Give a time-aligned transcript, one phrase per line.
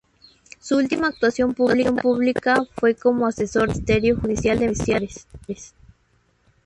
[0.59, 5.75] Su última actuación pública fue como asesor del ministerio judicial de menores.